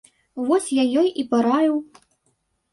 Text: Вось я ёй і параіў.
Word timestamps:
Вось 0.47 0.69
я 0.81 0.85
ёй 1.03 1.07
і 1.25 1.27
параіў. 1.35 1.79